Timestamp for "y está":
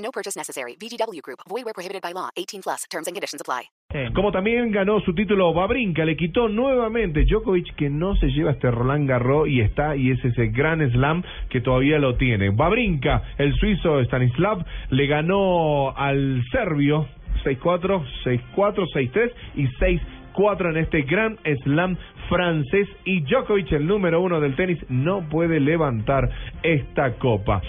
9.48-9.96